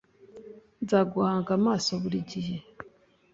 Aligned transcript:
nzaguhanga 0.83 1.51
amaso 1.59 1.91
buri 2.01 2.19
gihe 2.31 2.55